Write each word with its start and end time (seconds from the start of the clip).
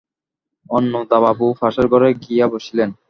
অন্নদাবাবু 0.69 1.45
পাশের 1.61 1.85
ঘরে 1.87 2.09
গিয়া 2.23 2.45
বসিলেন। 2.47 2.89